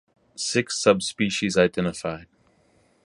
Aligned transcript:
Six 0.33 0.81
subspecies 0.81 1.55
identified. 1.59 2.25